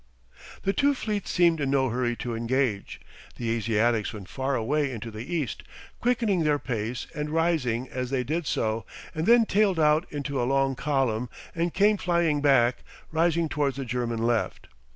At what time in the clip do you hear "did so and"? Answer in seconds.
8.23-9.27